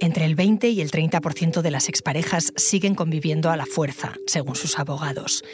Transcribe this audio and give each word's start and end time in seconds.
Entre 0.00 0.24
el 0.24 0.34
20 0.34 0.70
y 0.70 0.80
el 0.80 0.90
30% 0.90 1.60
de 1.60 1.70
las 1.70 1.90
exparejas 1.90 2.54
siguen 2.56 2.94
conviviendo 2.94 3.50
a 3.50 3.56
la 3.56 3.66
fuerza, 3.66 4.14
según 4.26 4.56
sus 4.56 4.78
abogados. 4.78 5.44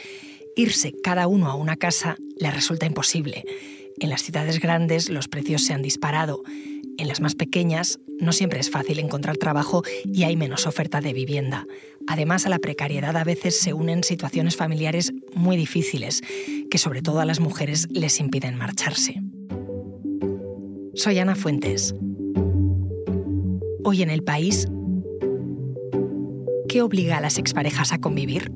Irse 0.55 0.95
cada 1.03 1.27
uno 1.27 1.51
a 1.51 1.57
una 1.57 1.77
casa 1.77 2.17
les 2.39 2.55
resulta 2.55 2.87
imposible. 2.87 3.45
En 3.99 4.09
las 4.09 4.23
ciudades 4.23 4.61
grandes 4.61 5.09
los 5.11 5.27
precios 5.27 5.65
se 5.65 5.73
han 5.73 5.83
disparado. 5.83 6.45
En 6.97 7.09
las 7.09 7.21
más 7.21 7.35
pequeñas 7.35 7.99
no 8.21 8.33
siempre 8.33 8.61
es 8.61 8.71
fácil 8.71 9.01
encontrar 9.01 9.37
trabajo 9.37 9.83
y 10.05 10.23
hay 10.23 10.37
menos 10.37 10.67
oferta 10.67 11.01
de 11.01 11.13
vivienda. 11.13 11.67
Además, 12.07 12.47
a 12.47 12.49
la 12.49 12.61
precariedad 12.61 13.17
a 13.17 13.25
veces 13.25 13.61
se 13.61 13.75
unen 13.75 14.05
situaciones 14.05 14.57
familiares 14.57 15.13
muy 15.35 15.57
difíciles 15.57 16.23
que 16.71 16.79
sobre 16.79 17.03
todo 17.03 17.19
a 17.19 17.27
las 17.27 17.41
mujeres 17.41 17.89
les 17.91 18.21
impiden 18.21 18.55
marcharse. 18.55 19.21
Soy 20.95 21.19
Ana 21.19 21.35
Fuentes. 21.35 21.95
Hoy 23.89 24.03
en 24.03 24.11
el 24.11 24.25
país, 24.25 24.67
¿qué 26.69 26.83
obliga 26.83 27.19
a 27.19 27.21
las 27.21 27.39
exparejas 27.39 27.93
a 27.93 27.99
convivir? 27.99 28.51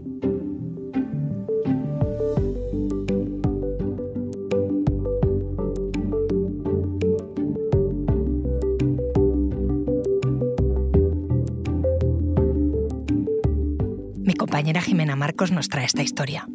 Mi 14.17 14.35
compañera 14.35 14.81
Jimena 14.81 15.15
Marcos 15.15 15.53
nos 15.53 15.69
trae 15.69 15.85
esta 15.85 16.03
historia. 16.03 16.49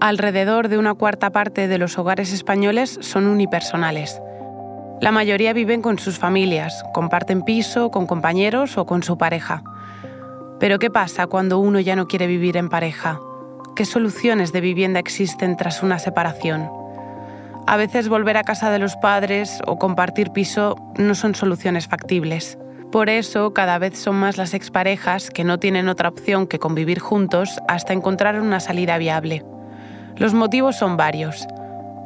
Alrededor 0.00 0.68
de 0.68 0.76
una 0.76 0.92
cuarta 0.92 1.30
parte 1.30 1.68
de 1.68 1.78
los 1.78 1.96
hogares 1.96 2.30
españoles 2.34 2.98
son 3.00 3.26
unipersonales. 3.26 4.20
La 5.00 5.10
mayoría 5.10 5.54
viven 5.54 5.80
con 5.80 5.98
sus 5.98 6.18
familias, 6.18 6.84
comparten 6.92 7.40
piso, 7.42 7.90
con 7.90 8.06
compañeros 8.06 8.76
o 8.76 8.84
con 8.84 9.02
su 9.02 9.16
pareja. 9.16 9.62
Pero 10.60 10.78
¿qué 10.78 10.90
pasa 10.90 11.26
cuando 11.26 11.58
uno 11.58 11.80
ya 11.80 11.96
no 11.96 12.08
quiere 12.08 12.26
vivir 12.26 12.58
en 12.58 12.68
pareja? 12.68 13.20
¿Qué 13.74 13.86
soluciones 13.86 14.52
de 14.52 14.60
vivienda 14.60 15.00
existen 15.00 15.56
tras 15.56 15.82
una 15.82 15.98
separación? 15.98 16.68
A 17.66 17.78
veces 17.78 18.10
volver 18.10 18.36
a 18.36 18.44
casa 18.44 18.70
de 18.70 18.78
los 18.78 18.96
padres 18.96 19.60
o 19.66 19.78
compartir 19.78 20.30
piso 20.30 20.76
no 20.98 21.14
son 21.14 21.34
soluciones 21.34 21.88
factibles. 21.88 22.58
Por 22.92 23.08
eso 23.08 23.54
cada 23.54 23.78
vez 23.78 23.98
son 23.98 24.16
más 24.16 24.36
las 24.36 24.52
exparejas 24.52 25.30
que 25.30 25.42
no 25.42 25.58
tienen 25.58 25.88
otra 25.88 26.10
opción 26.10 26.46
que 26.46 26.58
convivir 26.58 27.00
juntos 27.00 27.60
hasta 27.66 27.94
encontrar 27.94 28.40
una 28.40 28.60
salida 28.60 28.98
viable. 28.98 29.42
Los 30.16 30.32
motivos 30.32 30.76
son 30.76 30.96
varios. 30.96 31.46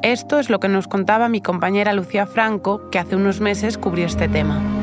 Esto 0.03 0.41
es 0.41 0.51
lo 0.51 0.59
que 0.59 0.69
nos 0.69 0.89
contaba 0.89 1.29
mi 1.29 1.41
compañera 1.41 1.93
Lucía 1.93 2.27
Franco, 2.27 2.91
que 2.91 2.99
hace 2.99 3.15
unos 3.15 3.41
meses 3.41 3.79
cubrió 3.79 4.07
este 4.07 4.29
tema. 4.29 4.80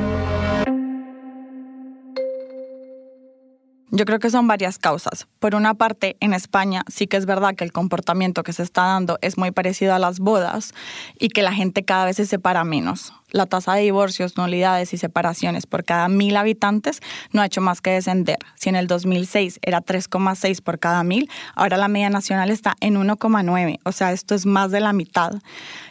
Yo 3.89 4.05
creo 4.05 4.19
que 4.19 4.29
son 4.29 4.47
varias 4.47 4.77
causas. 4.79 5.27
Por 5.39 5.55
una 5.55 5.73
parte, 5.73 6.17
en 6.19 6.33
España 6.33 6.83
sí 6.87 7.07
que 7.07 7.17
es 7.17 7.25
verdad 7.25 7.55
que 7.55 7.63
el 7.63 7.71
comportamiento 7.71 8.43
que 8.43 8.53
se 8.53 8.63
está 8.63 8.83
dando 8.83 9.17
es 9.21 9.37
muy 9.37 9.51
parecido 9.51 9.93
a 9.93 9.99
las 9.99 10.19
bodas 10.19 10.73
y 11.17 11.29
que 11.29 11.41
la 11.41 11.53
gente 11.53 11.83
cada 11.83 12.05
vez 12.05 12.17
se 12.17 12.25
separa 12.25 12.63
menos 12.63 13.13
la 13.31 13.45
tasa 13.45 13.73
de 13.73 13.81
divorcios, 13.81 14.37
nulidades 14.37 14.93
y 14.93 14.97
separaciones 14.97 15.65
por 15.65 15.83
cada 15.83 16.07
mil 16.07 16.35
habitantes 16.37 17.01
no 17.31 17.41
ha 17.41 17.45
hecho 17.45 17.61
más 17.61 17.81
que 17.81 17.91
descender. 17.91 18.37
Si 18.55 18.69
en 18.69 18.75
el 18.75 18.87
2006 18.87 19.59
era 19.61 19.81
3,6 19.81 20.61
por 20.61 20.79
cada 20.79 21.03
mil, 21.03 21.29
ahora 21.55 21.77
la 21.77 21.87
media 21.87 22.09
nacional 22.09 22.49
está 22.49 22.75
en 22.79 22.95
1,9. 22.95 23.79
O 23.83 23.91
sea, 23.91 24.11
esto 24.11 24.35
es 24.35 24.45
más 24.45 24.71
de 24.71 24.79
la 24.79 24.93
mitad. 24.93 25.33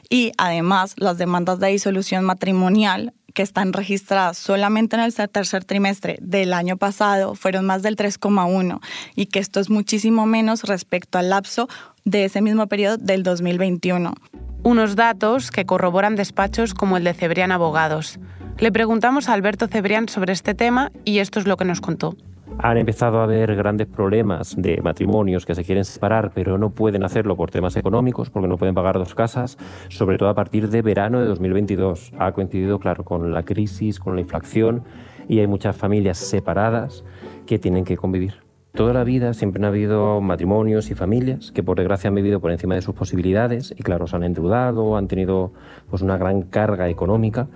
Y 0.09 0.33
además, 0.39 0.95
las 0.97 1.19
demandas 1.19 1.59
de 1.59 1.69
disolución 1.69 2.25
matrimonial 2.25 3.13
que 3.37 3.43
están 3.43 3.75
registradas 3.75 4.39
solamente 4.39 4.97
en 4.97 5.03
el 5.03 5.15
tercer 5.15 5.63
trimestre 5.63 6.17
del 6.23 6.55
año 6.55 6.79
pasado 6.79 7.35
fueron 7.35 7.67
más 7.67 7.83
del 7.83 7.95
3,1 7.95 8.81
y 9.15 9.27
que 9.27 9.41
esto 9.41 9.61
es 9.61 9.69
muchísimo 9.69 10.25
menos 10.25 10.65
respecto 10.65 11.19
al 11.19 11.29
lapso 11.29 11.69
de 12.07 12.25
ese 12.25 12.41
mismo 12.41 12.67
periodo 12.67 12.97
del 12.97 13.23
2021 13.23 14.15
unos 14.63 14.97
datos 14.97 15.51
que 15.51 15.67
corroboran 15.67 16.17
despachos 16.17 16.73
como 16.73 16.97
el 16.97 17.05
de 17.05 17.15
Cebrián 17.15 17.53
Abogados. 17.53 18.19
Le 18.59 18.73
preguntamos 18.73 19.29
a 19.29 19.35
Alberto 19.35 19.69
Cebrián 19.69 20.09
sobre 20.09 20.33
este 20.33 20.55
tema 20.55 20.91
y 21.05 21.21
esto 21.21 21.39
es 21.39 21.47
lo 21.47 21.57
que 21.57 21.65
nos 21.65 21.81
contó. 21.81 22.17
Han 22.59 22.79
empezado 22.79 23.21
a 23.21 23.25
haber 23.25 23.55
grandes 23.55 23.87
problemas 23.87 24.55
de 24.57 24.81
matrimonios 24.81 25.45
que 25.45 25.55
se 25.55 25.65
quieren 25.65 25.85
separar, 25.85 26.33
pero 26.35 26.59
no 26.59 26.71
pueden 26.71 27.05
hacerlo 27.05 27.37
por 27.37 27.51
temas 27.51 27.77
económicos, 27.77 28.31
porque 28.31 28.49
no 28.49 28.57
pueden 28.57 28.75
pagar 28.75 28.99
dos 28.99 29.15
casas, 29.15 29.59
sobre 29.89 30.17
todo 30.17 30.29
a 30.29 30.35
partir 30.35 30.69
de 30.71 30.81
verano 30.81 31.21
de 31.21 31.27
2022. 31.27 32.13
Ha 32.19 32.33
coincidido, 32.33 32.79
claro, 32.79 33.05
con 33.05 33.33
la 33.33 33.43
crisis, 33.43 34.01
con 34.01 34.15
la 34.15 34.23
inflación, 34.23 34.85
y 35.29 35.41
hay 35.41 35.47
muchas 35.47 35.77
familias 35.77 36.19
separadas 36.19 37.05
que 37.47 37.59
tienen 37.59 37.85
que 37.85 37.97
convivir. 37.97 38.47
Toda 38.77 38.93
la 38.93 39.05
vida 39.05 39.33
siempre 39.33 39.61
han 39.61 39.65
habido 39.65 40.21
matrimonios 40.21 40.91
y 40.91 40.95
familias 40.95 41.51
que 41.51 41.63
por 41.63 41.79
desgracia 41.79 42.09
han 42.09 42.15
vivido 42.15 42.41
por 42.41 42.53
encima 42.53 42.75
de 42.75 42.83
sus 42.83 42.95
posibilidades 42.95 43.75
y 43.75 43.83
claro, 43.83 44.07
se 44.07 44.17
han 44.17 44.23
endeudado, 44.23 44.99
han 44.99 45.09
tenido 45.09 45.53
pues 45.89 46.03
una 46.03 46.19
gran 46.19 46.43
carga 46.43 46.91
económica 46.91 47.49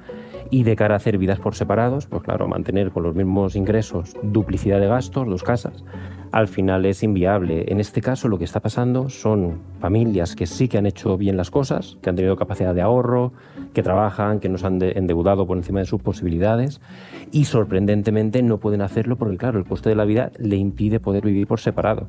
y 0.51 0.65
de 0.65 0.77
cara 0.77 0.95
a 0.95 0.97
hacer 0.97 1.19
vidas 1.19 1.39
por 1.39 1.55
separados, 1.55 2.07
pues 2.07 2.23
claro, 2.23 2.49
mantener 2.49 2.91
con 2.91 3.03
los 3.03 3.15
mismos 3.15 3.57
ingresos 3.57 4.15
duplicidad 4.23 4.81
de 4.81 4.89
gastos, 4.89 5.29
dos 5.29 5.43
casas, 5.43 5.85
al 6.33 6.49
final 6.49 6.87
es 6.87 7.03
inviable. 7.03 7.65
En 7.69 7.81
este 7.81 8.01
caso 8.01 8.29
lo 8.29 8.39
que 8.39 8.45
está 8.45 8.61
pasando 8.61 9.09
son 9.09 9.61
familias 9.81 10.37
que 10.37 10.47
sí 10.47 10.69
que 10.69 10.79
han 10.79 10.87
hecho 10.87 11.17
bien 11.17 11.37
las 11.37 11.51
cosas, 11.51 11.97
que 12.03 12.11
han 12.11 12.17
tenido 12.17 12.37
capacidad 12.37 12.75
de 12.75 12.83
ahorro, 12.83 13.33
que 13.73 13.83
trabajan, 13.83 14.41
que 14.41 14.49
no 14.49 14.59
se 14.59 14.67
han 14.67 14.83
endeudado 14.83 15.47
por 15.47 15.57
encima 15.57 15.81
de 15.81 15.87
sus 15.87 16.01
posibilidades 16.01 16.81
y 17.33 17.45
sorprendentemente 17.45 18.43
no 18.43 18.59
pueden 18.59 18.83
hacerlo 18.83 19.17
porque 19.17 19.37
claro, 19.37 19.59
el 19.59 19.65
coste 19.65 19.89
de 19.89 19.97
la 19.97 20.05
vida 20.05 20.31
le 20.39 20.57
impide 20.57 21.01
poder 21.01 21.25
vivir 21.25 21.47
por 21.47 21.61
separado. 21.61 22.07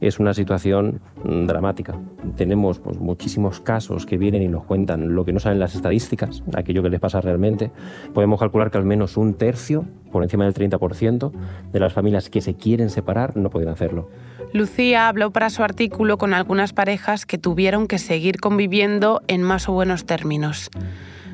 Es 0.00 0.18
una 0.18 0.34
situación 0.34 1.00
mm, 1.24 1.46
dramática. 1.46 1.98
Tenemos 2.36 2.78
pues, 2.78 2.98
muchísimos 2.98 3.60
casos 3.60 4.06
que 4.06 4.18
vienen 4.18 4.42
y 4.42 4.48
nos 4.48 4.64
cuentan 4.64 5.14
lo 5.14 5.24
que 5.24 5.32
no 5.32 5.40
saben 5.40 5.60
las 5.60 5.74
estadísticas, 5.74 6.42
aquello 6.54 6.82
que 6.82 6.90
les 6.90 7.00
pasa 7.00 7.20
realmente. 7.20 7.70
Podemos 8.12 8.40
calcular 8.40 8.70
que 8.70 8.78
al 8.78 8.84
menos 8.84 9.16
un 9.16 9.34
tercio, 9.34 9.84
por 10.14 10.22
encima 10.22 10.44
del 10.44 10.54
30%, 10.54 11.32
de 11.72 11.80
las 11.80 11.92
familias 11.92 12.30
que 12.30 12.40
se 12.40 12.54
quieren 12.54 12.88
separar 12.88 13.36
no 13.36 13.50
pueden 13.50 13.68
hacerlo. 13.68 14.08
Lucía 14.52 15.08
habló 15.08 15.32
para 15.32 15.50
su 15.50 15.64
artículo 15.64 16.18
con 16.18 16.34
algunas 16.34 16.72
parejas 16.72 17.26
que 17.26 17.36
tuvieron 17.36 17.88
que 17.88 17.98
seguir 17.98 18.38
conviviendo 18.38 19.22
en 19.26 19.42
más 19.42 19.68
o 19.68 19.72
buenos 19.72 20.06
términos. 20.06 20.70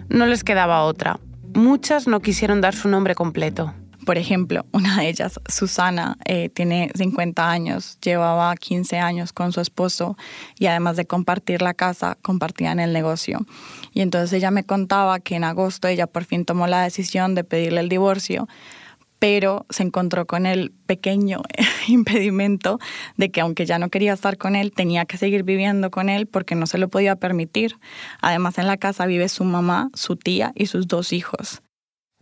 No 0.08 0.24
les 0.24 0.44
quedaba 0.44 0.84
otra. 0.84 1.20
Muchas 1.52 2.08
no 2.08 2.20
quisieron 2.20 2.62
dar 2.62 2.74
su 2.74 2.88
nombre 2.88 3.14
completo. 3.14 3.74
Por 4.06 4.16
ejemplo, 4.16 4.64
una 4.72 4.96
de 4.96 5.10
ellas, 5.10 5.38
Susana, 5.46 6.16
eh, 6.24 6.48
tiene 6.48 6.90
50 6.94 7.50
años, 7.50 7.98
llevaba 8.00 8.56
15 8.56 8.98
años 8.98 9.34
con 9.34 9.52
su 9.52 9.60
esposo 9.60 10.16
y 10.58 10.66
además 10.66 10.96
de 10.96 11.04
compartir 11.04 11.60
la 11.60 11.74
casa, 11.74 12.16
compartían 12.22 12.80
el 12.80 12.94
negocio. 12.94 13.40
Y 13.92 14.00
entonces 14.02 14.32
ella 14.32 14.50
me 14.50 14.64
contaba 14.64 15.20
que 15.20 15.36
en 15.36 15.44
agosto 15.44 15.88
ella 15.88 16.06
por 16.06 16.24
fin 16.24 16.44
tomó 16.44 16.66
la 16.66 16.82
decisión 16.82 17.34
de 17.34 17.44
pedirle 17.44 17.80
el 17.80 17.88
divorcio 17.88 18.48
pero 19.20 19.66
se 19.68 19.84
encontró 19.84 20.26
con 20.26 20.46
el 20.46 20.72
pequeño 20.86 21.42
impedimento 21.86 22.80
de 23.16 23.30
que 23.30 23.42
aunque 23.42 23.66
ya 23.66 23.78
no 23.78 23.90
quería 23.90 24.14
estar 24.14 24.36
con 24.38 24.56
él, 24.56 24.72
tenía 24.72 25.04
que 25.04 25.18
seguir 25.18 25.44
viviendo 25.44 25.90
con 25.92 26.08
él 26.08 26.26
porque 26.26 26.56
no 26.56 26.66
se 26.66 26.78
lo 26.78 26.88
podía 26.88 27.14
permitir. 27.16 27.76
Además, 28.20 28.58
en 28.58 28.66
la 28.66 28.78
casa 28.78 29.06
vive 29.06 29.28
su 29.28 29.44
mamá, 29.44 29.90
su 29.94 30.16
tía 30.16 30.52
y 30.56 30.66
sus 30.66 30.88
dos 30.88 31.12
hijos. 31.12 31.62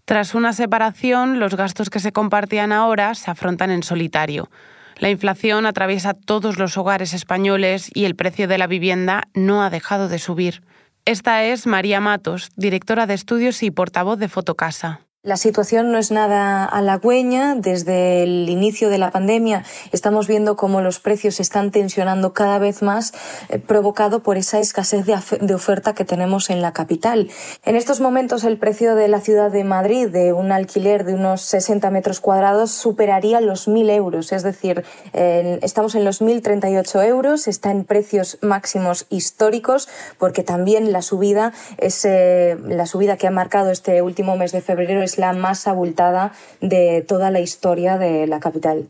Tras 0.05 0.35
una 0.35 0.53
separación, 0.53 1.39
los 1.39 1.55
gastos 1.55 1.89
que 1.89 2.00
se 2.00 2.12
compartían 2.12 2.73
ahora 2.73 3.15
se 3.15 3.31
afrontan 3.31 3.71
en 3.71 3.83
solitario. 3.83 4.50
La 4.99 5.11
inflación 5.11 5.67
atraviesa 5.67 6.15
todos 6.15 6.59
los 6.59 6.77
hogares 6.77 7.15
españoles 7.15 7.91
y 7.95 8.06
el 8.06 8.17
precio 8.17 8.49
de 8.49 8.59
la 8.59 8.67
vivienda 8.67 9.23
no 9.35 9.62
ha 9.62 9.71
dejado 9.71 10.09
de 10.09 10.19
subir. 10.19 10.62
Esta 11.05 11.45
es 11.45 11.67
María 11.67 12.01
Matos, 12.01 12.51
directora 12.57 13.07
de 13.07 13.15
estudios 13.15 13.63
y 13.63 13.71
portavoz 13.71 14.19
de 14.19 14.29
Fotocasa. 14.29 15.07
La 15.25 15.37
situación 15.37 15.91
no 15.91 15.99
es 15.99 16.12
nada 16.12 16.65
halagüeña. 16.65 17.56
Desde 17.56 18.23
el 18.23 18.49
inicio 18.49 18.88
de 18.88 18.99
la 18.99 19.11
pandemia 19.11 19.65
estamos 19.91 20.29
viendo 20.29 20.55
cómo 20.55 20.81
los 20.81 21.00
precios 21.00 21.35
se 21.35 21.43
están 21.43 21.73
tensionando 21.73 22.32
cada 22.32 22.61
vez 22.61 22.82
más, 22.82 23.12
eh, 23.49 23.59
provocado 23.59 24.23
por 24.23 24.37
esa 24.37 24.61
escasez 24.61 25.06
de, 25.06 25.55
oferta 25.55 25.93
que 25.93 26.05
tenemos 26.05 26.50
en 26.50 26.62
la 26.62 26.73
capital. 26.73 27.31
En 27.65 27.75
estos 27.75 28.00
momentos 28.00 28.44
el 28.44 28.59
precio 28.59 28.94
de 28.94 29.09
la 29.09 29.20
ciudad 29.20 29.50
de 29.50 29.65
Madrid 29.65 30.06
de 30.06 30.32
un 30.32 30.53
alquiler 30.53 31.03
de 31.03 31.15
unos 31.15 31.41
60 31.41 31.91
metros 31.91 32.20
cuadrados 32.20 32.70
superaría 32.70 33.41
los 33.41 33.67
1.000 33.67 33.91
euros. 33.91 34.31
Es 34.31 34.44
decir, 34.44 34.85
estamos 35.12 35.97
en 35.97 36.05
los 36.05 36.23
1.038 36.23 37.05
euros, 37.05 37.49
está 37.49 37.73
en 37.73 37.82
precios 37.82 38.38
máximos 38.41 39.06
históricos 39.11 39.88
porque 40.17 40.44
también 40.44 40.93
la 40.93 41.03
subida, 41.03 41.53
es, 41.76 42.05
eh, 42.05 42.56
la 42.69 42.87
subida 42.87 43.17
que 43.17 43.26
ha 43.26 43.32
marcado 43.32 43.73
este 43.73 44.00
último 44.00 44.37
mes 44.37 44.53
de 44.53 44.62
febrero 44.62 45.07
es 45.08 45.19
la 45.19 45.32
más 45.32 45.66
abultada 45.66 46.32
de 46.60 47.05
toda 47.06 47.31
la 47.31 47.40
historia 47.40 47.96
de 47.96 48.26
la 48.26 48.40
capital. 48.40 48.88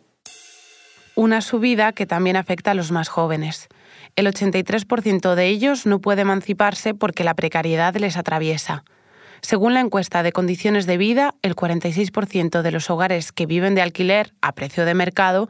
Una 1.14 1.40
subida 1.40 1.92
que 1.92 2.06
también 2.06 2.36
afecta 2.36 2.72
a 2.72 2.74
los 2.74 2.90
más 2.90 3.08
jóvenes. 3.08 3.68
El 4.16 4.26
83% 4.26 5.34
de 5.34 5.46
ellos 5.46 5.86
no 5.86 6.00
puede 6.00 6.22
emanciparse 6.22 6.94
porque 6.94 7.24
la 7.24 7.34
precariedad 7.34 7.94
les 7.96 8.16
atraviesa. 8.16 8.84
Según 9.40 9.74
la 9.74 9.80
encuesta 9.80 10.22
de 10.22 10.32
condiciones 10.32 10.86
de 10.86 10.96
vida, 10.96 11.34
el 11.42 11.54
46% 11.54 12.62
de 12.62 12.70
los 12.70 12.90
hogares 12.90 13.32
que 13.32 13.46
viven 13.46 13.74
de 13.74 13.82
alquiler 13.82 14.34
a 14.42 14.52
precio 14.52 14.84
de 14.84 14.94
mercado 14.94 15.48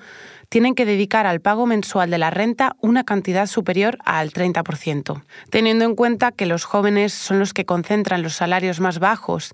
tienen 0.48 0.74
que 0.74 0.86
dedicar 0.86 1.26
al 1.26 1.40
pago 1.40 1.66
mensual 1.66 2.10
de 2.10 2.18
la 2.18 2.30
renta 2.30 2.76
una 2.80 3.04
cantidad 3.04 3.46
superior 3.46 3.98
al 4.04 4.32
30%. 4.32 5.22
Teniendo 5.50 5.84
en 5.84 5.94
cuenta 5.94 6.32
que 6.32 6.46
los 6.46 6.64
jóvenes 6.64 7.12
son 7.12 7.38
los 7.38 7.52
que 7.52 7.66
concentran 7.66 8.22
los 8.22 8.34
salarios 8.34 8.80
más 8.80 8.98
bajos 8.98 9.52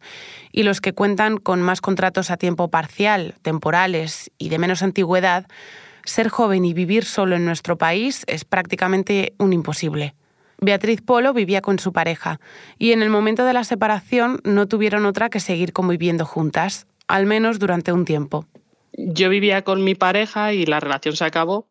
y 0.53 0.63
los 0.63 0.81
que 0.81 0.93
cuentan 0.93 1.39
con 1.39 1.63
más 1.63 1.81
contratos 1.81 2.31
a 2.31 2.37
tiempo 2.37 2.69
parcial, 2.69 3.35
temporales 3.43 4.31
y 4.39 4.51
de 4.51 4.59
menos 4.59 4.83
antigüedad, 4.83 5.47
ser 6.05 6.29
joven 6.29 6.65
y 6.65 6.75
vivir 6.75 7.05
solo 7.05 7.35
en 7.35 7.45
nuestro 7.45 7.77
país 7.77 8.25
es 8.27 8.45
prácticamente 8.45 9.35
un 9.39 9.53
imposible. 9.53 10.15
Beatriz 10.65 11.03
Polo 11.03 11.33
vivía 11.33 11.61
con 11.61 11.79
su 11.79 11.93
pareja 11.93 12.41
y 12.79 12.93
en 12.93 13.03
el 13.03 13.11
momento 13.11 13.45
de 13.45 13.53
la 13.53 13.65
separación 13.65 14.41
no 14.45 14.67
tuvieron 14.67 15.07
otra 15.07 15.29
que 15.29 15.41
seguir 15.41 15.73
conviviendo 15.73 16.25
juntas, 16.25 16.87
al 17.07 17.27
menos 17.27 17.59
durante 17.59 17.93
un 17.93 18.05
tiempo. 18.05 18.47
Yo 18.97 19.29
vivía 19.29 19.63
con 19.63 19.85
mi 19.85 19.95
pareja 19.95 20.53
y 20.53 20.67
la 20.67 20.81
relación 20.81 21.17
se 21.17 21.25
acabó 21.25 21.69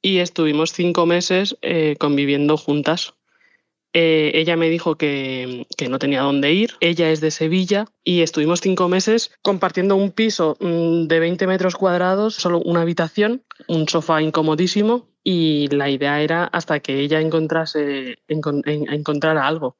y 0.00 0.18
estuvimos 0.18 0.72
cinco 0.72 1.06
meses 1.06 1.56
eh, 1.62 1.96
conviviendo 1.98 2.56
juntas. 2.56 3.14
Eh, 3.94 4.30
ella 4.34 4.56
me 4.56 4.70
dijo 4.70 4.96
que, 4.96 5.66
no 5.88 5.98
tenía 5.98 6.22
dónde 6.22 6.52
ir. 6.52 6.74
Ella 6.80 7.10
es 7.10 7.20
de 7.20 7.30
Sevilla 7.30 7.86
y 8.04 8.22
estuvimos 8.22 8.60
cinco 8.60 8.88
meses 8.88 9.32
compartiendo 9.42 9.96
un 9.96 10.12
piso 10.12 10.56
mm, 10.60 11.06
de 11.08 11.20
20 11.20 11.46
metros 11.46 11.76
cuadrados, 11.76 12.34
solo 12.34 12.60
una 12.60 12.82
habitación, 12.82 13.42
un 13.68 13.88
sofá 13.88 14.22
incomodísimo 14.22 15.08
y 15.22 15.68
la 15.68 15.90
idea 15.90 16.20
era 16.22 16.44
hasta 16.44 16.80
que 16.80 17.00
ella 17.00 17.20
encontrase 17.20 18.18
encontrara 18.28 19.46
algo. 19.46 19.76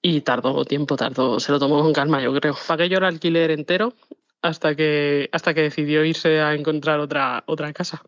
Y 0.00 0.20
tardó 0.22 0.64
tiempo, 0.64 0.96
tardó, 0.96 1.40
se 1.40 1.52
lo 1.52 1.58
tomó 1.58 1.82
con 1.82 1.92
calma, 1.92 2.22
yo 2.22 2.32
creo. 2.32 2.56
Pagué 2.66 2.88
yo 2.88 2.98
el 2.98 3.04
alquiler 3.04 3.50
entero 3.50 3.94
hasta 4.42 4.74
que, 4.74 5.28
hasta 5.32 5.52
que 5.52 5.62
decidió 5.62 6.04
irse 6.04 6.40
a 6.40 6.54
encontrar 6.54 7.00
otra, 7.00 7.42
otra 7.46 7.72
casa. 7.72 8.02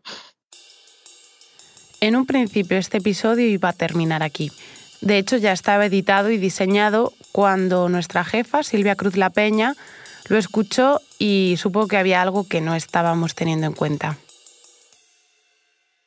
En 1.99 2.15
un 2.15 2.25
principio 2.25 2.77
este 2.77 2.97
episodio 2.97 3.45
iba 3.45 3.69
a 3.69 3.73
terminar 3.73 4.23
aquí, 4.23 4.51
de 5.01 5.17
hecho, 5.17 5.37
ya 5.37 5.51
estaba 5.51 5.87
editado 5.87 6.29
y 6.29 6.37
diseñado 6.37 7.13
cuando 7.31 7.89
nuestra 7.89 8.23
jefa, 8.23 8.61
Silvia 8.61 8.95
Cruz 8.95 9.17
La 9.17 9.31
Peña, 9.31 9.73
lo 10.29 10.37
escuchó 10.37 11.01
y 11.17 11.55
supo 11.57 11.87
que 11.87 11.97
había 11.97 12.21
algo 12.21 12.47
que 12.47 12.61
no 12.61 12.75
estábamos 12.75 13.33
teniendo 13.33 13.65
en 13.65 13.73
cuenta. 13.73 14.17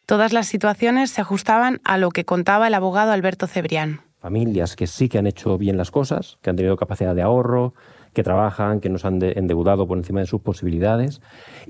Todas 0.07 0.33
las 0.33 0.47
situaciones 0.47 1.11
se 1.11 1.23
ajustaban 1.23 1.81
a 1.85 1.99
lo 1.99 2.11
que 2.11 2.25
contaba 2.25 2.69
el 2.69 2.75
abogado 2.75 3.13
Alberto 3.13 3.47
Cebrián. 3.47 4.03
Familias 4.21 4.77
que 4.77 4.87
sí 4.87 5.09
que 5.09 5.19
han 5.19 5.27
hecho 5.27 5.59
bien 5.59 5.77
las 5.77 5.91
cosas, 5.91 6.39
que 6.41 6.51
han 6.51 6.57
tenido 6.57 6.77
capacidad 6.77 7.15
de 7.15 7.23
ahorro, 7.23 7.75
que 8.15 8.23
trabajan, 8.23 8.81
que 8.81 8.89
nos 8.89 9.05
han 9.05 9.23
endeudado 9.23 9.87
por 9.87 9.99
encima 9.99 10.21
de 10.21 10.27
sus 10.27 10.41
posibilidades 10.41 11.21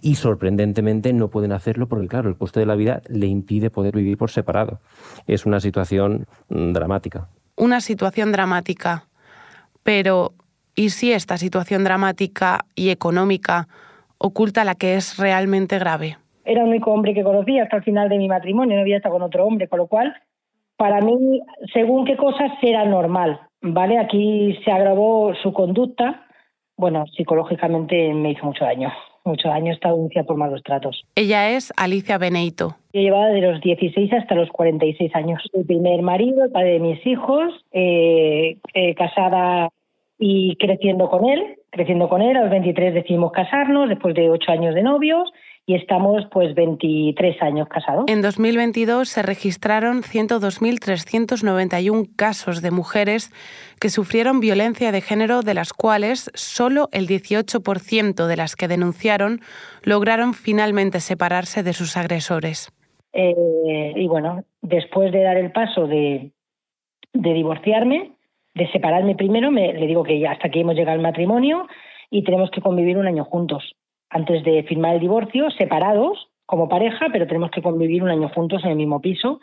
y 0.00 0.14
sorprendentemente 0.14 1.12
no 1.12 1.28
pueden 1.28 1.52
hacerlo 1.52 1.88
porque, 1.88 2.06
claro, 2.06 2.28
el 2.28 2.36
coste 2.36 2.60
de 2.60 2.66
la 2.66 2.76
vida 2.76 3.02
le 3.08 3.26
impide 3.26 3.70
poder 3.70 3.96
vivir 3.96 4.16
por 4.16 4.30
separado. 4.30 4.78
Es 5.26 5.46
una 5.46 5.58
situación 5.58 6.26
mm, 6.48 6.72
dramática. 6.72 7.28
Una 7.56 7.80
situación 7.80 8.30
dramática. 8.30 9.06
Pero, 9.82 10.32
¿y 10.74 10.90
si 10.90 11.12
esta 11.12 11.36
situación 11.38 11.84
dramática 11.84 12.66
y 12.74 12.90
económica 12.90 13.68
oculta 14.18 14.64
la 14.64 14.74
que 14.74 14.96
es 14.96 15.18
realmente 15.18 15.78
grave? 15.78 16.18
Era 16.44 16.62
el 16.62 16.68
único 16.68 16.92
hombre 16.92 17.14
que 17.14 17.24
conocía 17.24 17.64
hasta 17.64 17.78
el 17.78 17.84
final 17.84 18.08
de 18.08 18.18
mi 18.18 18.28
matrimonio, 18.28 18.76
no 18.76 18.82
había 18.82 18.98
estado 18.98 19.14
con 19.14 19.22
otro 19.22 19.46
hombre, 19.46 19.66
con 19.66 19.78
lo 19.78 19.86
cual, 19.86 20.14
para 20.76 21.00
mí, 21.00 21.40
según 21.72 22.04
qué 22.04 22.16
cosas, 22.16 22.52
era 22.62 22.84
normal. 22.84 23.40
¿Vale? 23.66 23.98
Aquí 23.98 24.58
se 24.62 24.70
agravó 24.70 25.32
su 25.42 25.54
conducta 25.54 26.23
bueno, 26.76 27.04
psicológicamente 27.16 28.12
me 28.14 28.32
hizo 28.32 28.46
mucho 28.46 28.64
daño. 28.64 28.92
Mucho 29.24 29.48
daño 29.48 29.72
esta 29.72 29.90
denuncia 29.90 30.24
por 30.24 30.36
malos 30.36 30.62
tratos. 30.62 31.02
Ella 31.14 31.50
es 31.50 31.72
Alicia 31.78 32.18
Beneito. 32.18 32.76
Yo 32.92 33.00
llevaba 33.00 33.28
de 33.28 33.40
los 33.40 33.60
16 33.62 34.12
hasta 34.12 34.34
los 34.34 34.50
46 34.50 35.14
años. 35.16 35.42
El 35.54 35.64
primer 35.64 36.02
marido, 36.02 36.44
el 36.44 36.50
padre 36.50 36.72
de 36.72 36.80
mis 36.80 37.06
hijos, 37.06 37.54
eh, 37.72 38.58
eh, 38.74 38.94
casada 38.94 39.70
y 40.18 40.56
creciendo 40.56 41.08
con 41.08 41.26
él, 41.26 41.56
creciendo 41.70 42.10
con 42.10 42.20
él. 42.20 42.36
A 42.36 42.42
los 42.42 42.50
23 42.50 42.92
decidimos 42.92 43.32
casarnos, 43.32 43.88
después 43.88 44.14
de 44.14 44.28
ocho 44.28 44.52
años 44.52 44.74
de 44.74 44.82
novios 44.82 45.32
y 45.66 45.74
estamos 45.74 46.26
pues 46.30 46.54
23 46.54 47.40
años 47.42 47.68
casados. 47.68 48.04
En 48.08 48.20
2022 48.20 49.08
se 49.08 49.22
registraron 49.22 50.02
102.391 50.02 52.14
casos 52.16 52.60
de 52.60 52.70
mujeres 52.70 53.32
que 53.80 53.88
sufrieron 53.88 54.40
violencia 54.40 54.92
de 54.92 55.00
género, 55.00 55.40
de 55.42 55.54
las 55.54 55.72
cuales 55.72 56.30
solo 56.34 56.90
el 56.92 57.06
18% 57.06 58.26
de 58.26 58.36
las 58.36 58.56
que 58.56 58.68
denunciaron 58.68 59.40
lograron 59.82 60.34
finalmente 60.34 61.00
separarse 61.00 61.62
de 61.62 61.72
sus 61.72 61.96
agresores. 61.96 62.70
Eh, 63.14 63.94
y 63.96 64.06
bueno, 64.06 64.44
después 64.60 65.12
de 65.12 65.22
dar 65.22 65.38
el 65.38 65.50
paso 65.52 65.86
de, 65.86 66.32
de 67.12 67.32
divorciarme, 67.32 68.10
de 68.54 68.70
separarme 68.70 69.14
primero, 69.14 69.50
me, 69.50 69.72
le 69.72 69.86
digo 69.86 70.02
que 70.02 70.18
ya 70.18 70.32
hasta 70.32 70.48
aquí 70.48 70.60
hemos 70.60 70.74
llegado 70.74 70.96
al 70.96 71.02
matrimonio 71.02 71.66
y 72.10 72.22
tenemos 72.22 72.50
que 72.50 72.60
convivir 72.60 72.98
un 72.98 73.06
año 73.06 73.24
juntos 73.24 73.74
antes 74.14 74.44
de 74.44 74.62
firmar 74.62 74.94
el 74.94 75.00
divorcio, 75.00 75.50
separados 75.50 76.28
como 76.46 76.68
pareja, 76.68 77.06
pero 77.12 77.26
tenemos 77.26 77.50
que 77.50 77.62
convivir 77.62 78.02
un 78.02 78.10
año 78.10 78.28
juntos 78.28 78.62
en 78.64 78.70
el 78.70 78.76
mismo 78.76 79.00
piso, 79.00 79.40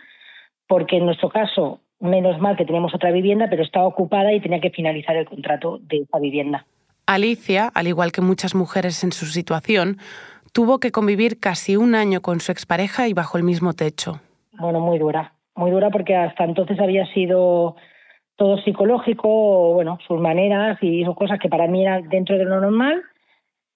porque 0.65 0.97
en 0.97 1.05
nuestro 1.05 1.29
caso, 1.29 1.81
menos 1.99 2.39
mal 2.39 2.55
que 2.55 2.63
teníamos 2.63 2.95
otra 2.95 3.11
vivienda, 3.11 3.47
pero 3.49 3.63
estaba 3.63 3.85
ocupada 3.85 4.31
y 4.31 4.39
tenía 4.39 4.61
que 4.61 4.69
finalizar 4.69 5.17
el 5.17 5.25
contrato 5.25 5.77
de 5.79 5.97
esa 5.97 6.19
vivienda. 6.19 6.65
Alicia, 7.05 7.69
al 7.73 7.87
igual 7.87 8.13
que 8.13 8.21
muchas 8.21 8.55
mujeres 8.55 9.03
en 9.03 9.11
su 9.11 9.25
situación, 9.25 9.97
tuvo 10.53 10.79
que 10.79 10.93
convivir 10.93 11.37
casi 11.37 11.75
un 11.75 11.93
año 11.93 12.21
con 12.21 12.39
su 12.39 12.53
expareja 12.53 13.09
y 13.09 13.13
bajo 13.13 13.37
el 13.37 13.43
mismo 13.43 13.73
techo. 13.73 14.21
Bueno, 14.53 14.79
muy 14.79 14.99
dura, 14.99 15.33
muy 15.53 15.71
dura 15.71 15.89
porque 15.89 16.15
hasta 16.15 16.45
entonces 16.45 16.79
había 16.79 17.05
sido 17.13 17.75
todo 18.37 18.57
psicológico, 18.59 19.73
bueno, 19.73 19.97
sus 20.07 20.21
maneras 20.21 20.77
y 20.81 21.03
sus 21.03 21.15
cosas 21.15 21.39
que 21.39 21.49
para 21.49 21.67
mí 21.67 21.81
eran 21.81 22.07
dentro 22.07 22.37
de 22.37 22.45
lo 22.45 22.61
normal, 22.61 23.03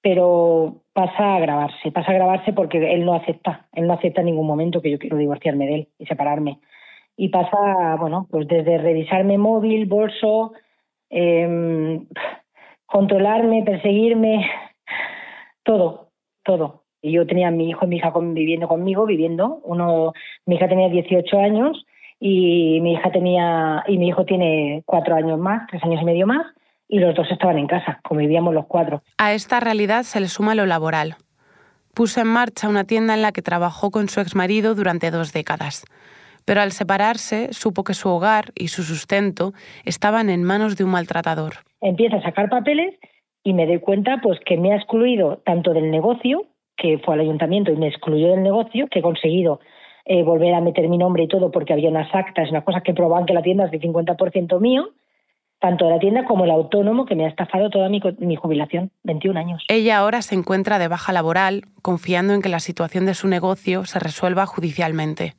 pero 0.02 0.85
pasa 0.96 1.24
a 1.24 1.36
agravarse, 1.36 1.92
pasa 1.92 2.12
a 2.12 2.14
agravarse 2.14 2.54
porque 2.54 2.78
él 2.94 3.04
no 3.04 3.16
acepta, 3.16 3.68
él 3.74 3.86
no 3.86 3.94
acepta 3.94 4.22
en 4.22 4.28
ningún 4.28 4.48
momento 4.48 4.82
que 4.82 4.92
yo 4.92 4.98
quiero 4.98 5.18
divorciarme 5.18 5.68
de 5.68 5.76
él 5.76 5.88
y 6.00 6.06
separarme. 6.06 6.62
Y 7.18 7.28
pasa, 7.30 7.98
bueno, 8.00 8.28
pues 8.32 8.48
desde 8.48 8.78
revisarme 8.78 9.38
móvil, 9.38 9.88
bolso, 9.88 10.54
em, 11.10 12.08
controlarme, 12.86 13.64
perseguirme, 13.64 14.50
todo, 15.64 16.12
todo. 16.46 16.84
Y 17.02 17.12
yo 17.12 17.28
tenía 17.28 17.50
a 17.50 17.52
mi 17.52 17.70
hijo 17.70 17.84
y 17.86 17.90
mi 17.90 17.98
hija 17.98 18.14
viviendo 18.16 18.70
conmigo, 18.70 19.06
viviendo. 19.06 19.60
Uno, 19.66 20.14
mi 20.46 20.56
hija 20.56 20.70
tenía 20.70 20.88
18 20.88 21.40
años 21.40 21.86
y 22.22 22.80
mi 22.82 22.94
hija 22.94 23.12
tenía, 23.12 23.84
y 23.88 23.98
mi 23.98 24.08
hijo 24.08 24.24
tiene 24.24 24.82
cuatro 24.86 25.16
años 25.16 25.38
más, 25.40 25.68
tres 25.68 25.84
años 25.84 26.02
y 26.02 26.06
medio 26.06 26.25
más 26.25 26.55
y 26.88 27.00
los 27.00 27.15
dos 27.15 27.27
estaban 27.32 27.58
en 27.58 27.68
casa, 27.68 28.00
convivíamos 28.04 28.54
los 28.54 28.65
cuatro. 28.68 29.01
A 29.18 29.34
esta 29.34 29.60
realidad 29.60 30.04
se 30.04 30.20
le 30.20 30.27
suma 30.27 30.56
lo 30.56 30.65
laboral. 30.65 31.15
Puso 31.94 32.22
en 32.22 32.27
marcha 32.27 32.68
una 32.68 32.84
tienda 32.84 33.13
en 33.13 33.22
la 33.22 33.32
que 33.32 33.42
trabajó 33.42 33.89
con 33.89 34.10
su 34.10 34.20
exmarido 34.20 34.75
durante 34.75 35.12
dos 35.12 35.34
décadas. 35.34 35.86
Pero 36.46 36.62
al 36.62 36.72
separarse, 36.72 37.54
supo 37.54 37.84
que 37.84 37.94
su 37.94 38.10
hogar 38.10 38.51
y 38.54 38.68
su 38.68 38.84
sustento 38.84 39.54
estaban 39.84 40.30
en 40.30 40.44
manos 40.44 40.77
de 40.77 40.84
un 40.84 40.92
maltratador. 40.92 41.54
Empieza 41.82 42.18
a 42.18 42.22
sacar 42.22 42.50
papeles 42.50 42.94
y 43.44 43.54
me 43.54 43.65
doy 43.65 43.80
cuenta 43.80 44.20
pues 44.22 44.39
que 44.46 44.58
me 44.58 44.74
ha 44.74 44.75
excluido 44.75 45.42
tanto 45.46 45.74
del 45.74 45.89
negocio, 45.89 46.46
que 46.77 47.00
fue 47.00 47.15
al 47.15 47.22
ayuntamiento 47.22 47.72
y 47.72 47.77
me 47.77 47.88
excluyó 47.88 48.30
del 48.30 48.44
negocio, 48.44 48.88
que 48.88 49.00
he 49.00 49.01
conseguido 49.01 49.60
eh, 50.06 50.22
volver 50.24 50.54
a 50.54 50.62
meter 50.62 50.88
mi 50.88 50.98
nombre 50.98 51.24
y 51.24 51.27
todo 51.27 51.50
porque 51.51 51.74
había 51.74 51.89
unas 51.89 52.13
actas, 52.13 52.50
unas 52.51 52.63
cosas 52.63 52.84
que 52.84 52.94
probaban 52.94 53.25
que 53.25 53.34
la 53.34 53.42
tienda 53.42 53.65
es 53.65 53.72
de 53.72 53.80
50% 53.80 54.60
mío, 54.60 54.89
tanto 55.60 55.90
la 55.90 56.00
tienda 56.00 56.26
como 56.26 56.46
el 56.46 56.52
autónomo 56.52 57.06
que 57.06 57.16
me 57.16 57.26
ha 57.26 57.30
estafado 57.30 57.70
toda 57.70 57.90
mi, 57.90 58.00
jubilación, 58.36 58.92
21 59.04 59.40
años. 59.40 59.66
Ella 59.68 59.98
ahora 59.98 60.22
se 60.22 60.36
encuentra 60.36 60.80
de 60.80 60.88
baja 60.88 61.14
laboral, 61.14 61.64
confiando 61.82 62.34
en 62.34 62.42
que 62.42 62.50
la 62.50 62.60
situación 62.60 63.06
de 63.06 63.14
su 63.14 63.28
negocio 63.28 63.86
se 63.86 64.00
resuelva 64.00 64.46
judicialmente. 64.46 65.36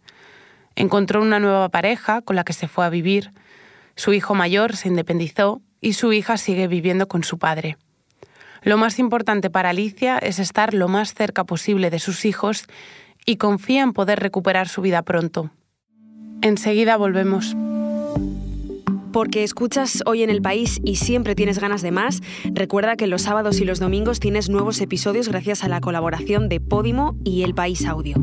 Encontró 0.75 1.23
una 1.23 1.39
nueva 1.39 1.69
pareja 1.69 2.23
con 2.23 2.37
la 2.37 2.45
que 2.45 2.53
se 2.53 2.69
fue 2.69 2.85
a 2.85 2.91
vivir, 2.91 3.31
su 3.95 4.13
hijo 4.13 4.35
mayor 4.35 4.77
se 4.77 4.89
independizó 4.89 5.63
y 5.81 5.95
su 5.95 6.13
hija 6.13 6.37
sigue 6.37 6.69
viviendo 6.69 7.09
con 7.09 7.25
su 7.25 7.39
padre. 7.39 7.77
Lo 8.63 8.77
más 8.77 8.99
importante 8.99 9.49
para 9.49 9.71
Alicia 9.71 10.19
es 10.19 10.39
estar 10.39 10.75
lo 10.75 10.89
más 10.89 11.15
cerca 11.15 11.45
posible 11.45 11.89
de 11.89 11.99
sus 11.99 12.25
hijos 12.25 12.67
y 13.25 13.37
confía 13.37 13.83
en 13.83 13.93
poder 13.93 14.19
recuperar 14.19 14.69
su 14.69 14.83
vida 14.83 15.03
pronto. 15.03 15.51
Enseguida 16.43 16.97
volvemos 16.97 17.57
porque 19.17 19.45
escuchas 19.45 20.03
hoy 20.05 20.23
en 20.23 20.29
el 20.29 20.43
país 20.43 20.79
y 20.85 20.97
siempre 20.97 21.35
tienes 21.35 21.59
ganas 21.59 21.81
de 21.81 21.91
más, 21.91 22.21
recuerda 22.53 22.97
que 22.97 23.07
los 23.07 23.23
sábados 23.23 23.61
y 23.61 23.65
los 23.65 23.81
domingos 23.81 24.21
tienes 24.21 24.51
nuevos 24.51 24.79
episodios 24.83 25.31
gracias 25.31 25.65
a 25.65 25.69
la 25.69 25.81
colaboración 25.81 26.51
de 26.51 26.61
Podimo 26.61 27.17
y 27.25 27.43
El 27.43 27.55
País 27.55 27.87
Audio. 27.87 28.17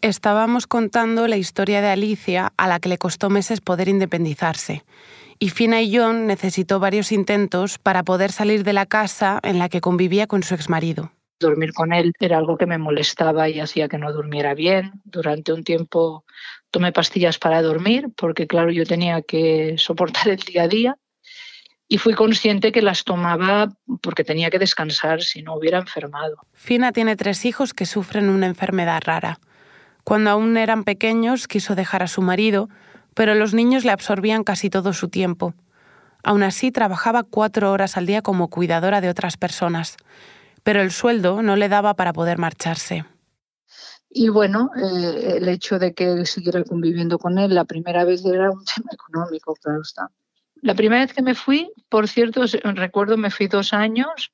Estábamos 0.00 0.66
contando 0.66 1.28
la 1.28 1.36
historia 1.36 1.80
de 1.80 1.86
Alicia, 1.86 2.52
a 2.56 2.66
la 2.66 2.80
que 2.80 2.88
le 2.88 2.98
costó 2.98 3.30
meses 3.30 3.60
poder 3.60 3.88
independizarse. 3.88 4.82
Y 5.38 5.50
Fina 5.50 5.82
y 5.82 5.96
John 5.96 6.26
necesitó 6.26 6.80
varios 6.80 7.12
intentos 7.12 7.78
para 7.78 8.02
poder 8.02 8.32
salir 8.32 8.64
de 8.64 8.72
la 8.72 8.86
casa 8.86 9.38
en 9.44 9.60
la 9.60 9.68
que 9.68 9.80
convivía 9.80 10.26
con 10.26 10.42
su 10.42 10.56
exmarido. 10.56 11.12
Dormir 11.40 11.72
con 11.72 11.92
él 11.92 12.12
era 12.20 12.38
algo 12.38 12.56
que 12.56 12.66
me 12.66 12.78
molestaba 12.78 13.48
y 13.48 13.60
hacía 13.60 13.88
que 13.88 13.98
no 13.98 14.12
durmiera 14.12 14.54
bien. 14.54 14.92
Durante 15.04 15.52
un 15.52 15.64
tiempo 15.64 16.24
tomé 16.70 16.92
pastillas 16.92 17.38
para 17.38 17.62
dormir 17.62 18.08
porque, 18.16 18.46
claro, 18.46 18.70
yo 18.70 18.84
tenía 18.84 19.22
que 19.22 19.74
soportar 19.78 20.28
el 20.28 20.38
día 20.38 20.62
a 20.62 20.68
día 20.68 20.96
y 21.88 21.98
fui 21.98 22.14
consciente 22.14 22.72
que 22.72 22.82
las 22.82 23.04
tomaba 23.04 23.68
porque 24.00 24.24
tenía 24.24 24.50
que 24.50 24.58
descansar 24.58 25.22
si 25.22 25.42
no 25.42 25.54
hubiera 25.54 25.78
enfermado. 25.78 26.36
Fina 26.52 26.92
tiene 26.92 27.16
tres 27.16 27.44
hijos 27.44 27.74
que 27.74 27.86
sufren 27.86 28.28
una 28.28 28.46
enfermedad 28.46 29.02
rara. 29.04 29.38
Cuando 30.02 30.30
aún 30.30 30.56
eran 30.56 30.84
pequeños 30.84 31.46
quiso 31.46 31.74
dejar 31.74 32.02
a 32.02 32.08
su 32.08 32.22
marido, 32.22 32.68
pero 33.14 33.34
los 33.34 33.54
niños 33.54 33.84
le 33.84 33.92
absorbían 33.92 34.44
casi 34.44 34.70
todo 34.70 34.92
su 34.92 35.08
tiempo. 35.08 35.54
Aún 36.22 36.42
así 36.42 36.72
trabajaba 36.72 37.22
cuatro 37.22 37.70
horas 37.70 37.96
al 37.96 38.06
día 38.06 38.22
como 38.22 38.48
cuidadora 38.48 39.00
de 39.00 39.08
otras 39.08 39.36
personas, 39.36 39.96
pero 40.64 40.80
el 40.82 40.90
sueldo 40.90 41.42
no 41.42 41.54
le 41.54 41.68
daba 41.68 41.94
para 41.94 42.12
poder 42.12 42.38
marcharse. 42.38 43.04
Y 44.10 44.28
bueno, 44.28 44.70
eh, 44.76 45.36
el 45.36 45.48
hecho 45.48 45.78
de 45.78 45.94
que 45.94 46.24
siguiera 46.26 46.64
conviviendo 46.64 47.18
con 47.18 47.38
él 47.38 47.54
la 47.54 47.64
primera 47.64 48.04
vez 48.04 48.24
era 48.24 48.50
un 48.50 48.64
tema 48.64 48.90
económico, 48.92 49.54
claro 49.54 49.82
está. 49.82 50.08
La 50.62 50.74
primera 50.74 51.02
vez 51.02 51.12
que 51.12 51.22
me 51.22 51.34
fui, 51.34 51.70
por 51.88 52.08
cierto, 52.08 52.44
recuerdo 52.62 53.16
me 53.16 53.30
fui 53.30 53.48
dos 53.48 53.72
años 53.72 54.32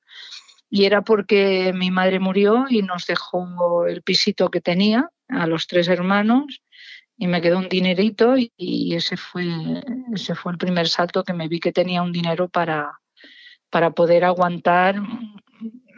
y 0.71 0.85
era 0.85 1.03
porque 1.03 1.73
mi 1.75 1.91
madre 1.91 2.21
murió 2.21 2.67
y 2.69 2.83
nos 2.83 3.07
dejó 3.07 3.87
el 3.87 4.03
pisito 4.03 4.51
que 4.51 4.61
tenía 4.61 5.11
a 5.29 5.47
los 5.49 5.67
tres 5.67 5.89
hermanos 5.89 6.63
y 7.17 7.27
me 7.27 7.41
quedó 7.41 7.59
un 7.59 7.69
dinerito 7.69 8.35
y, 8.37 8.95
ese 8.95 9.17
fue 9.17 9.45
ese 10.15 10.35
fue 10.35 10.53
el 10.53 10.59
primer 10.59 10.89
salto 10.89 11.25
que 11.25 11.33
me 11.33 11.49
vi 11.49 11.59
que 11.59 11.73
tenía 11.73 12.03
un 12.03 12.13
dinero 12.13 12.49
para 12.49 13.01
para 13.69 13.91
poder 13.91 14.25
aguantar 14.25 15.03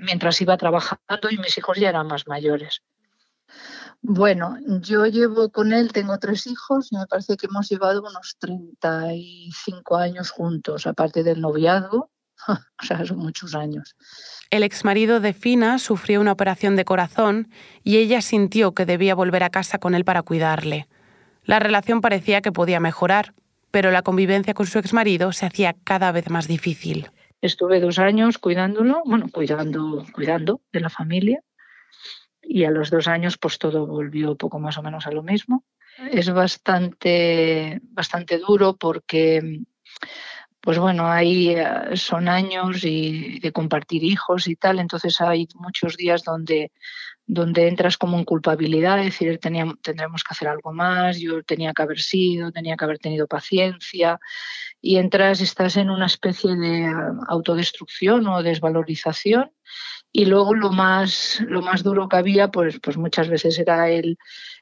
mientras 0.02 0.40
iba 0.40 0.56
trabajando 0.56 1.30
y 1.30 1.38
mis 1.38 1.56
hijos 1.58 1.78
ya 1.78 1.88
eran 1.88 2.06
más 2.06 2.26
mayores. 2.26 2.82
Bueno, 4.00 4.56
yo 4.80 5.06
llevo 5.06 5.50
con 5.50 5.72
él, 5.72 5.92
tengo 5.92 6.18
tres 6.18 6.46
hijos 6.46 6.90
y 6.90 6.96
me 6.96 7.06
parece 7.06 7.36
que 7.36 7.46
hemos 7.46 7.68
llevado 7.68 8.02
unos 8.02 8.36
35 8.40 9.96
años 9.96 10.30
juntos, 10.30 10.86
aparte 10.86 11.22
del 11.22 11.40
noviazgo, 11.40 12.10
o 12.48 12.84
sea, 12.84 13.04
son 13.06 13.18
muchos 13.18 13.54
años. 13.54 13.94
El 14.50 14.64
exmarido 14.64 15.20
de 15.20 15.32
Fina 15.32 15.78
sufrió 15.78 16.20
una 16.20 16.32
operación 16.32 16.74
de 16.74 16.84
corazón 16.84 17.48
y 17.84 17.98
ella 17.98 18.22
sintió 18.22 18.72
que 18.72 18.86
debía 18.86 19.14
volver 19.14 19.44
a 19.44 19.50
casa 19.50 19.78
con 19.78 19.94
él 19.94 20.04
para 20.04 20.22
cuidarle. 20.22 20.88
La 21.44 21.60
relación 21.60 22.00
parecía 22.00 22.40
que 22.40 22.52
podía 22.52 22.80
mejorar, 22.80 23.34
pero 23.70 23.90
la 23.92 24.02
convivencia 24.02 24.54
con 24.54 24.66
su 24.66 24.78
exmarido 24.78 25.32
se 25.32 25.46
hacía 25.46 25.76
cada 25.84 26.10
vez 26.10 26.28
más 26.28 26.48
difícil. 26.48 27.10
Estuve 27.42 27.80
dos 27.80 27.98
años 27.98 28.38
cuidándolo, 28.38 29.02
bueno, 29.04 29.26
cuidando, 29.30 30.06
cuidando 30.14 30.62
de 30.72 30.80
la 30.80 30.88
familia, 30.88 31.42
y 32.40 32.64
a 32.64 32.70
los 32.70 32.90
dos 32.90 33.08
años 33.08 33.36
pues 33.36 33.58
todo 33.58 33.86
volvió 33.86 34.36
poco 34.36 34.58
más 34.58 34.78
o 34.78 34.82
menos 34.82 35.06
a 35.06 35.12
lo 35.12 35.22
mismo. 35.22 35.64
Es 36.10 36.32
bastante, 36.32 37.80
bastante 37.82 38.38
duro 38.38 38.76
porque 38.76 39.60
pues 40.62 40.78
bueno, 40.78 41.10
ahí 41.10 41.50
eh, 41.50 41.66
son 41.94 42.28
años 42.28 42.84
y 42.84 43.40
de 43.40 43.50
compartir 43.52 44.04
hijos 44.04 44.46
y 44.46 44.54
tal, 44.54 44.78
entonces 44.78 45.20
hay 45.20 45.48
muchos 45.56 45.96
días 45.96 46.22
donde, 46.22 46.70
donde 47.32 47.66
entras 47.66 47.96
como 47.96 48.18
en 48.18 48.24
culpabilidad, 48.24 48.98
decir, 48.98 49.38
teníamos, 49.38 49.76
tendremos 49.80 50.22
que 50.22 50.32
hacer 50.32 50.48
algo 50.48 50.70
más, 50.74 51.18
yo 51.18 51.42
tenía 51.42 51.72
que 51.72 51.80
haber 51.80 51.98
sido, 51.98 52.52
tenía 52.52 52.76
que 52.76 52.84
haber 52.84 52.98
tenido 52.98 53.26
paciencia, 53.26 54.20
y 54.82 54.98
entras, 54.98 55.40
estás 55.40 55.78
en 55.78 55.88
una 55.88 56.04
especie 56.04 56.54
de 56.54 56.82
eh, 56.82 56.92
autodestrucción 57.28 58.26
o 58.26 58.42
desvalorización, 58.42 59.50
y 60.12 60.26
luego 60.26 60.52
lo 60.52 60.72
más, 60.72 61.42
lo 61.48 61.62
más 61.62 61.82
duro 61.82 62.06
que 62.06 62.16
había, 62.16 62.48
pues, 62.48 62.78
pues 62.80 62.98
muchas 62.98 63.30
veces 63.30 63.58
era 63.58 63.88
el, 63.88 64.18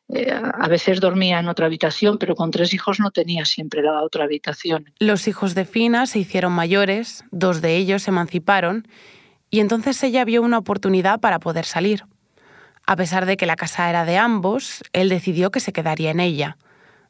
eh, 0.09 0.31
a 0.31 0.69
veces 0.69 1.01
dormía 1.01 1.41
en 1.41 1.49
otra 1.49 1.67
habitación, 1.67 2.19
pero 2.19 2.37
con 2.37 2.53
tres 2.53 2.73
hijos 2.73 3.01
no 3.01 3.11
tenía 3.11 3.47
siempre 3.47 3.83
la 3.83 4.01
otra 4.01 4.25
habitación. 4.25 4.93
Los 5.01 5.27
hijos 5.27 5.57
de 5.57 5.65
Fina 5.65 6.07
se 6.07 6.21
hicieron 6.21 6.53
mayores, 6.53 7.25
dos 7.33 7.63
de 7.63 7.77
ellos 7.77 8.05
se 8.05 8.11
emanciparon, 8.11 8.87
y 9.51 9.59
entonces 9.59 10.01
ella 10.05 10.25
vio 10.25 10.41
una 10.41 10.59
oportunidad 10.59 11.19
para 11.19 11.41
poder 11.41 11.65
salir. 11.65 12.05
A 12.91 12.97
pesar 12.97 13.25
de 13.25 13.37
que 13.37 13.47
la 13.47 13.55
casa 13.55 13.89
era 13.89 14.05
de 14.05 14.19
ambos, 14.19 14.83
él 14.93 15.11
decidió 15.11 15.53
que 15.53 15.61
se 15.61 15.73
quedaría 15.73 16.11
en 16.11 16.19
ella. 16.19 16.57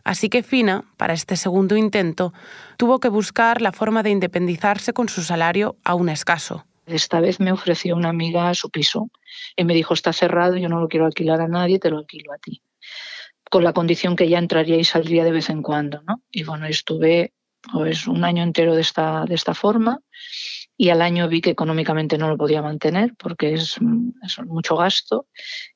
Así 0.04 0.28
que 0.28 0.42
Fina, 0.42 0.84
para 0.98 1.14
este 1.14 1.36
segundo 1.36 1.74
intento, 1.74 2.34
tuvo 2.76 3.00
que 3.00 3.08
buscar 3.08 3.62
la 3.62 3.72
forma 3.72 4.02
de 4.02 4.10
independizarse 4.10 4.92
con 4.92 5.08
su 5.08 5.22
salario 5.22 5.76
aún 5.82 6.10
escaso. 6.10 6.66
Esta 6.84 7.20
vez 7.20 7.40
me 7.40 7.50
ofreció 7.50 7.96
una 7.96 8.10
amiga 8.10 8.52
su 8.52 8.68
piso 8.68 9.08
y 9.56 9.64
me 9.64 9.72
dijo, 9.72 9.94
está 9.94 10.12
cerrado, 10.12 10.58
yo 10.58 10.68
no 10.68 10.80
lo 10.80 10.88
quiero 10.88 11.06
alquilar 11.06 11.40
a 11.40 11.48
nadie, 11.48 11.78
te 11.78 11.88
lo 11.88 11.96
alquilo 11.96 12.34
a 12.34 12.36
ti 12.36 12.60
con 13.50 13.64
la 13.64 13.72
condición 13.72 14.16
que 14.16 14.28
ya 14.28 14.38
entraría 14.38 14.76
y 14.76 14.84
saldría 14.84 15.24
de 15.24 15.32
vez 15.32 15.48
en 15.48 15.62
cuando. 15.62 16.02
¿no? 16.06 16.20
Y 16.30 16.44
bueno, 16.44 16.66
estuve 16.66 17.32
pues, 17.72 18.06
un 18.06 18.24
año 18.24 18.42
entero 18.42 18.74
de 18.74 18.82
esta, 18.82 19.24
de 19.24 19.34
esta 19.34 19.54
forma 19.54 20.00
y 20.80 20.88
al 20.88 21.02
año 21.02 21.28
vi 21.28 21.42
que 21.42 21.50
económicamente 21.50 22.16
no 22.16 22.30
lo 22.30 22.38
podía 22.38 22.62
mantener 22.62 23.12
porque 23.18 23.52
es, 23.52 23.76
es, 24.22 24.38
mucho 24.46 24.76
gasto 24.76 25.26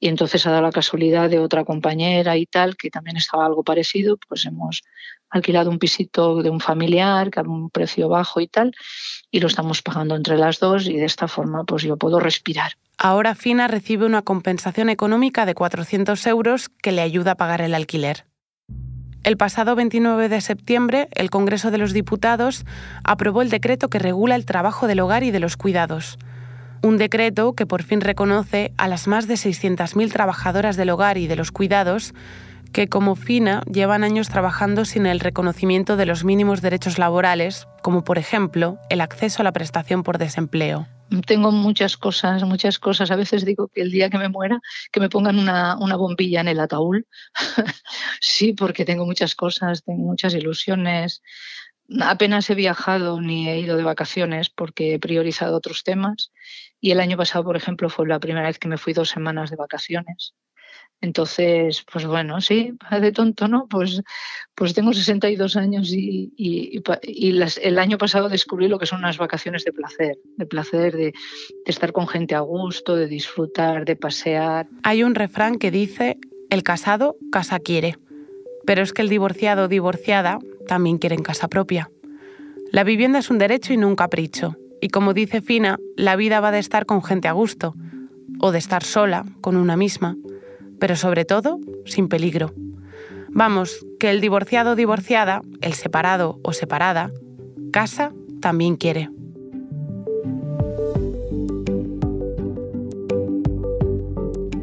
y 0.00 0.08
entonces 0.08 0.46
ha 0.46 0.50
dado 0.50 0.62
la 0.62 0.72
casualidad 0.72 1.28
de 1.28 1.40
otra 1.40 1.62
compañera 1.62 2.38
y 2.38 2.46
tal 2.46 2.74
que 2.74 2.88
también 2.88 3.18
estaba 3.18 3.44
algo 3.44 3.62
parecido, 3.62 4.16
pues 4.26 4.46
hemos 4.46 4.80
alquilado 5.28 5.68
un 5.68 5.78
pisito 5.78 6.42
de 6.42 6.48
un 6.48 6.58
familiar 6.58 7.30
que 7.30 7.40
a 7.40 7.42
un 7.42 7.68
precio 7.68 8.08
bajo 8.08 8.40
y 8.40 8.48
tal 8.48 8.72
y 9.30 9.40
lo 9.40 9.48
estamos 9.48 9.82
pagando 9.82 10.16
entre 10.16 10.38
las 10.38 10.58
dos 10.58 10.86
y 10.86 10.96
de 10.96 11.04
esta 11.04 11.28
forma 11.28 11.64
pues 11.64 11.82
yo 11.82 11.98
puedo 11.98 12.18
respirar. 12.18 12.72
Ahora 12.96 13.34
Fina 13.34 13.68
recibe 13.68 14.06
una 14.06 14.22
compensación 14.22 14.88
económica 14.88 15.44
de 15.44 15.54
400 15.54 16.26
euros 16.28 16.70
que 16.70 16.92
le 16.92 17.02
ayuda 17.02 17.32
a 17.32 17.36
pagar 17.36 17.60
el 17.60 17.74
alquiler. 17.74 18.24
El 19.24 19.38
pasado 19.38 19.74
29 19.74 20.28
de 20.28 20.42
septiembre, 20.42 21.08
el 21.14 21.30
Congreso 21.30 21.70
de 21.70 21.78
los 21.78 21.94
Diputados 21.94 22.66
aprobó 23.04 23.40
el 23.40 23.48
decreto 23.48 23.88
que 23.88 23.98
regula 23.98 24.34
el 24.34 24.44
trabajo 24.44 24.86
del 24.86 25.00
hogar 25.00 25.24
y 25.24 25.30
de 25.30 25.40
los 25.40 25.56
cuidados. 25.56 26.18
Un 26.82 26.98
decreto 26.98 27.54
que 27.54 27.64
por 27.64 27.82
fin 27.82 28.02
reconoce 28.02 28.74
a 28.76 28.86
las 28.86 29.08
más 29.08 29.26
de 29.26 29.36
600.000 29.36 30.12
trabajadoras 30.12 30.76
del 30.76 30.90
hogar 30.90 31.16
y 31.16 31.26
de 31.26 31.36
los 31.36 31.52
cuidados 31.52 32.12
que, 32.74 32.88
como 32.88 33.16
FINA, 33.16 33.62
llevan 33.62 34.04
años 34.04 34.28
trabajando 34.28 34.84
sin 34.84 35.06
el 35.06 35.20
reconocimiento 35.20 35.96
de 35.96 36.04
los 36.04 36.22
mínimos 36.22 36.60
derechos 36.60 36.98
laborales, 36.98 37.66
como 37.82 38.04
por 38.04 38.18
ejemplo 38.18 38.76
el 38.90 39.00
acceso 39.00 39.40
a 39.40 39.44
la 39.44 39.52
prestación 39.52 40.02
por 40.02 40.18
desempleo 40.18 40.86
tengo 41.26 41.52
muchas 41.52 41.96
cosas, 41.96 42.42
muchas 42.44 42.78
cosas. 42.78 43.10
A 43.10 43.16
veces 43.16 43.44
digo 43.44 43.68
que 43.68 43.82
el 43.82 43.90
día 43.90 44.10
que 44.10 44.18
me 44.18 44.28
muera, 44.28 44.60
que 44.92 45.00
me 45.00 45.08
pongan 45.08 45.38
una, 45.38 45.76
una 45.78 45.96
bombilla 45.96 46.40
en 46.40 46.48
el 46.48 46.60
ataúd. 46.60 47.02
sí, 48.20 48.52
porque 48.52 48.84
tengo 48.84 49.06
muchas 49.06 49.34
cosas, 49.34 49.84
tengo 49.84 50.04
muchas 50.04 50.34
ilusiones. 50.34 51.22
Apenas 52.00 52.48
he 52.50 52.54
viajado 52.54 53.20
ni 53.20 53.48
he 53.48 53.58
ido 53.60 53.76
de 53.76 53.82
vacaciones 53.82 54.50
porque 54.50 54.94
he 54.94 54.98
priorizado 54.98 55.56
otros 55.56 55.84
temas. 55.84 56.32
Y 56.80 56.90
el 56.90 57.00
año 57.00 57.16
pasado, 57.16 57.44
por 57.44 57.56
ejemplo, 57.56 57.88
fue 57.88 58.06
la 58.06 58.20
primera 58.20 58.46
vez 58.46 58.58
que 58.58 58.68
me 58.68 58.78
fui 58.78 58.92
dos 58.92 59.10
semanas 59.10 59.50
de 59.50 59.56
vacaciones. 59.56 60.34
Entonces, 61.04 61.84
pues 61.92 62.06
bueno, 62.06 62.40
sí, 62.40 62.72
de 62.90 63.12
tonto, 63.12 63.46
¿no? 63.46 63.66
Pues, 63.68 64.00
pues 64.54 64.72
tengo 64.72 64.94
62 64.94 65.54
años 65.56 65.92
y, 65.92 66.32
y, 66.34 66.82
el 67.62 67.78
año 67.78 67.98
pasado 67.98 68.30
descubrí 68.30 68.68
lo 68.68 68.78
que 68.78 68.86
son 68.86 69.00
unas 69.00 69.18
vacaciones 69.18 69.64
de 69.66 69.72
placer, 69.74 70.16
de 70.38 70.46
placer, 70.46 70.96
de, 70.96 71.12
estar 71.66 71.92
con 71.92 72.08
gente 72.08 72.34
a 72.34 72.40
gusto, 72.40 72.96
de 72.96 73.06
disfrutar, 73.06 73.84
de 73.84 73.96
pasear. 73.96 74.66
Hay 74.82 75.02
un 75.02 75.14
refrán 75.14 75.58
que 75.58 75.70
dice, 75.70 76.16
el 76.48 76.62
casado 76.62 77.16
casa 77.30 77.58
quiere, 77.58 77.98
pero 78.64 78.80
es 78.80 78.94
que 78.94 79.02
el 79.02 79.10
divorciado 79.10 79.64
o 79.64 79.68
divorciada 79.68 80.38
también 80.66 80.96
quieren 80.96 81.22
casa 81.22 81.48
propia. 81.48 81.90
La 82.72 82.82
vivienda 82.82 83.18
es 83.18 83.28
un 83.28 83.36
derecho 83.36 83.74
y 83.74 83.76
no 83.76 83.88
un 83.88 83.96
capricho. 83.96 84.56
Y 84.80 84.88
como 84.88 85.12
dice 85.12 85.42
Fina, 85.42 85.78
la 85.98 86.16
vida 86.16 86.40
va 86.40 86.50
de 86.50 86.60
estar 86.60 86.86
con 86.86 87.02
gente 87.02 87.28
a 87.28 87.32
gusto, 87.32 87.74
o 88.40 88.52
de 88.52 88.58
estar 88.58 88.82
sola, 88.82 89.26
con 89.42 89.58
una 89.58 89.76
misma 89.76 90.16
pero 90.84 90.96
sobre 90.96 91.24
todo 91.24 91.60
sin 91.86 92.08
peligro. 92.08 92.52
Vamos, 93.30 93.86
que 93.98 94.10
el 94.10 94.20
divorciado 94.20 94.72
o 94.72 94.76
divorciada, 94.76 95.40
el 95.62 95.72
separado 95.72 96.38
o 96.42 96.52
separada, 96.52 97.10
casa 97.72 98.12
también 98.42 98.76
quiere. 98.76 99.08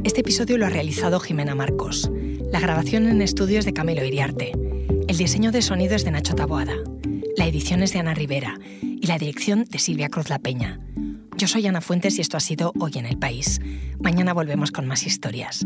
Este 0.04 0.22
episodio 0.22 0.60
lo 0.60 0.68
ha 0.68 0.70
realizado 0.70 1.20
Jimena 1.20 1.56
Marcos. 1.56 2.12
La 2.52 2.60
grabación 2.60 3.08
en 3.08 3.24
estudios 3.24 3.66
de 3.66 3.74
Camilo 3.74 4.06
Iriarte. 4.06 4.52
El 5.08 5.18
diseño 5.18 5.52
de 5.52 5.64
sonido 5.64 5.96
es 5.96 6.06
de 6.06 6.12
Nacho 6.12 6.36
Taboada. 6.36 6.76
La 7.36 7.48
edición 7.48 7.82
es 7.82 7.94
de 7.94 8.00
Ana 8.00 8.14
Rivera 8.14 8.60
y 8.84 9.08
la 9.08 9.18
dirección 9.18 9.66
de 9.66 9.80
Silvia 9.80 10.10
Cruz 10.10 10.30
La 10.30 10.38
Peña. 10.38 10.80
Yo 11.36 11.48
soy 11.48 11.66
Ana 11.66 11.82
Fuentes 11.82 12.20
y 12.20 12.22
esto 12.22 12.38
ha 12.38 12.42
sido 12.42 12.74
Hoy 12.80 12.92
en 12.94 13.08
el 13.08 13.18
País. 13.18 13.60
Mañana 14.00 14.36
volvemos 14.36 14.72
con 14.72 14.86
más 14.86 15.08
historias. 15.08 15.66